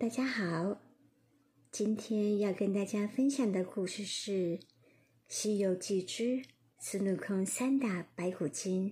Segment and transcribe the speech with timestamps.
[0.00, 0.80] 大家好，
[1.70, 4.32] 今天要跟大家分享的故事是
[5.28, 6.40] 《西游记之
[6.78, 8.88] 孙悟空三打白骨精》。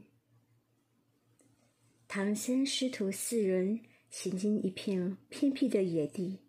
[2.07, 6.41] 唐僧师徒四人行经一片偏僻的野地，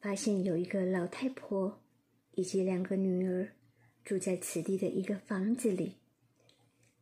[0.00, 1.82] 发现有一个老太婆
[2.36, 3.56] 以及两个女儿
[4.04, 5.96] 住在此地的一个房子里。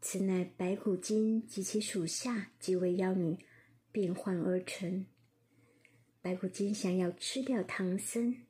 [0.00, 3.36] 此乃白骨精及其属下几位妖女
[3.92, 5.04] 变幻而成。
[6.22, 8.44] 白骨精想要吃掉唐僧，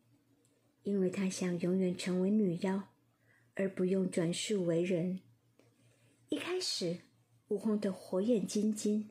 [0.83, 2.91] 因为他想永远成为女妖，
[3.55, 5.21] 而不用转世为人。
[6.29, 6.99] 一开始，
[7.49, 9.09] 悟空的火眼金睛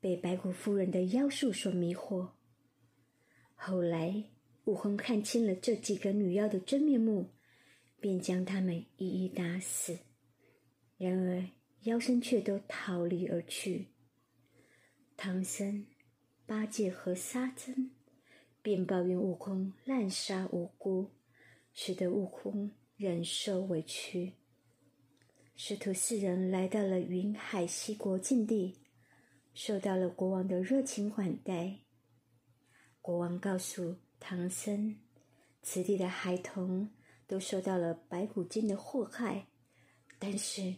[0.00, 2.30] 被白骨夫人的妖术所迷惑。
[3.54, 4.30] 后来，
[4.64, 7.28] 悟空看清了这几个女妖的真面目，
[8.00, 9.98] 便将她们一一打死。
[10.96, 11.50] 然而，
[11.82, 13.88] 妖僧却都逃离而去。
[15.18, 15.84] 唐僧。
[16.46, 17.92] 八戒和沙僧
[18.62, 21.10] 便抱怨悟空滥杀无辜，
[21.72, 24.34] 使得悟空忍受委屈。
[25.56, 28.78] 师徒四人来到了云海西国境地，
[29.52, 31.80] 受到了国王的热情款待。
[33.02, 34.96] 国王告诉唐僧，
[35.62, 36.90] 此地的孩童
[37.26, 39.46] 都受到了白骨精的祸害，
[40.18, 40.74] 但是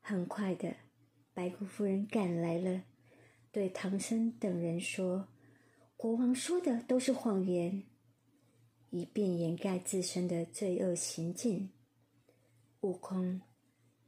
[0.00, 0.74] 很快的，
[1.32, 2.82] 白骨夫人赶来了。
[3.52, 5.28] 对唐僧等人说
[6.00, 7.82] ：“国王说的都是谎言，
[8.88, 11.68] 以便掩盖自身的罪恶行径。”
[12.80, 13.42] 悟空、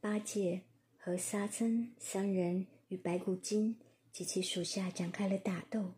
[0.01, 0.63] 八戒
[0.97, 3.77] 和沙僧三人与白骨精
[4.11, 5.93] 及其属下展开了打斗，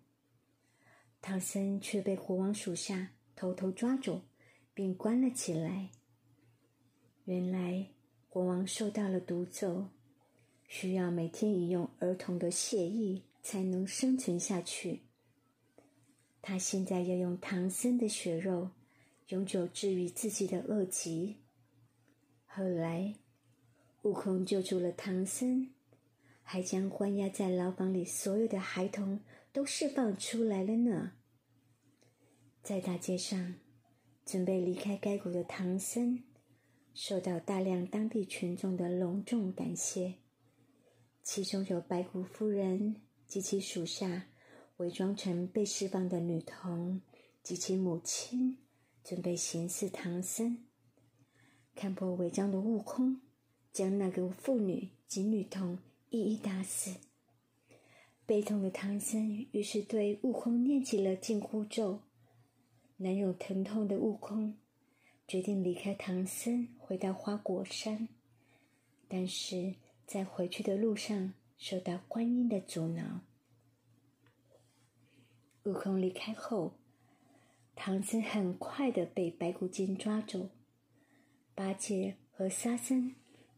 [1.22, 4.22] 唐僧却被国王属下偷偷抓走，
[4.74, 5.90] 并关了起来。
[7.24, 7.88] 原来
[8.28, 9.88] 国王受到了毒咒，
[10.68, 13.22] 需要每天饮用儿童的血液。
[13.46, 15.04] 才能生存下去。
[16.48, 18.70] 他现在要用唐僧的血肉，
[19.30, 21.38] 永久治愈自己的恶疾。
[22.46, 23.16] 后来，
[24.03, 25.72] 悟空救出了唐僧，
[26.44, 29.19] 还将关押在牢房里所有的孩童
[29.52, 31.14] 都释放出来了呢。
[32.62, 33.56] 在大街上，
[34.24, 36.22] 准备离开该国的唐僧，
[36.94, 40.14] 受到大量当地群众的隆重感谢，
[41.24, 43.02] 其中有白骨夫人。
[43.28, 44.28] 及其属下
[44.78, 47.02] 伪装成被释放的女童
[47.41, 48.58] 及其母亲，
[49.06, 50.66] 准备行刺唐僧。
[51.74, 53.22] 看破伪装的悟空，
[53.72, 56.96] 将那个妇女及女童一一打死。
[58.25, 62.02] 悲痛的唐僧于是对悟空念起了紧箍咒。
[62.97, 64.57] 难忍疼痛的悟空
[65.28, 68.09] 决定离开唐僧，回到花果山。
[69.07, 69.75] 但是
[70.06, 73.22] 在回去的路上，受到观音的阻挠。
[75.66, 76.74] 悟空离开后，
[77.76, 80.50] 唐僧很快的被白骨精抓走。
[81.56, 83.16] 八戒和沙僧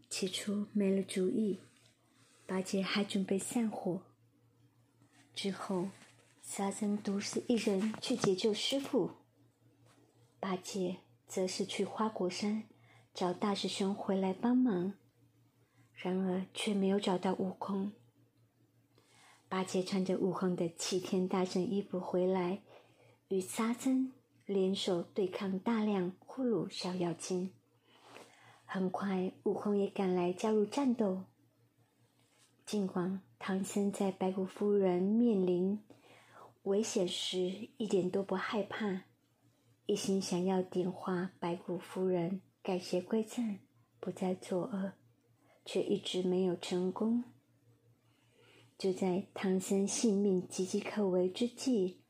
[0.09, 1.59] 起初没了主意，
[2.45, 4.03] 八戒还准备散伙。
[5.35, 5.89] 之后，
[6.41, 9.11] 沙僧独自一人去解救师傅，
[10.39, 12.63] 八戒则是去花果山
[13.13, 14.93] 找大师兄回来帮忙。
[15.93, 17.91] 然而，却没有找到悟空。
[19.49, 22.61] 八戒穿着悟空的齐天大圣衣服回来，
[23.29, 24.11] 与沙僧
[24.45, 27.51] 联手对抗大量呼噜小妖精。
[28.65, 31.23] 很快，悟空也赶来加入战斗。
[32.65, 35.81] 尽管唐僧在白骨夫人面临
[36.63, 39.03] 危险时一点都不害怕，
[39.85, 43.59] 一心想要点化白骨夫人，改邪归正，
[43.99, 44.93] 不再作恶。
[45.69, 47.25] 却一直没有成功。
[48.77, 52.01] 就在唐僧性命岌岌可危之际，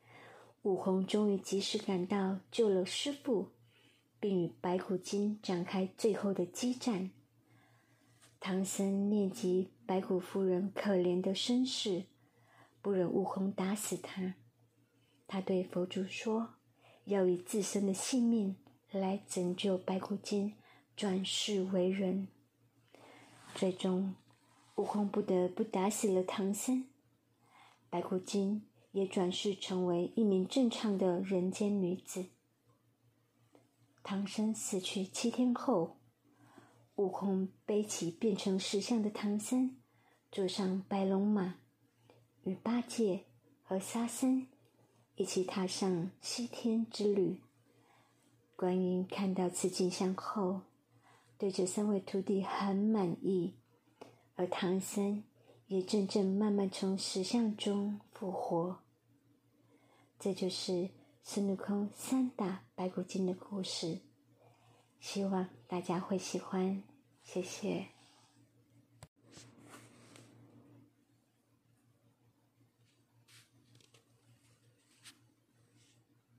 [0.62, 3.52] 悟空终于及时赶到，救了师傅，
[4.20, 7.10] 并与白骨精展开最后的激战。
[8.38, 12.04] 唐僧念及白骨夫人可怜的身世，
[12.82, 14.34] 不忍悟空打死他，
[15.26, 16.56] 他对佛祖说
[17.06, 18.56] ：“要以自身的性命
[18.90, 20.54] 来拯救白骨精
[20.94, 22.28] 转世为人。”
[23.56, 24.14] 最终，
[24.78, 26.86] 悟空不得不打死了唐僧，
[27.90, 32.26] 白骨精也转世成为一名正常的人间女子。
[34.04, 35.98] 唐僧死去七天后，
[36.94, 39.76] 悟空背起变成石像的唐僧，
[40.30, 41.56] 坐上白龙马，
[42.44, 43.24] 与八戒
[43.64, 44.46] 和沙僧
[45.16, 47.40] 一起踏上西天之旅。
[48.54, 50.60] 观音看到此景象后。
[51.36, 53.54] 对这三位徒弟很满意，
[54.38, 55.24] 而唐僧
[55.66, 58.78] 也真正慢慢从石像中复活。
[60.16, 60.90] 这就是
[61.24, 63.98] 孙悟空三打白骨精的故事，
[65.00, 66.84] 希望大家会喜欢，
[67.24, 67.97] 谢谢。